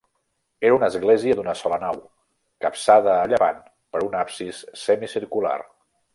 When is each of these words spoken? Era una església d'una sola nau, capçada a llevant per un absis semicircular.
Era 0.69 0.77
una 0.77 0.87
església 0.93 1.35
d'una 1.39 1.53
sola 1.59 1.77
nau, 1.83 1.99
capçada 2.65 3.13
a 3.19 3.29
llevant 3.35 3.61
per 3.97 4.03
un 4.09 4.19
absis 4.23 4.65
semicircular. 4.87 5.55